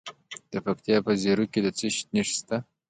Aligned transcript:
د 0.51 0.53
پکتیکا 0.65 0.99
په 1.05 1.11
زیروک 1.21 1.49
کې 1.53 1.59
د 1.63 1.67
څه 1.77 1.87
شي 1.95 2.03
نښې 2.13 2.41
دي؟ 2.47 2.57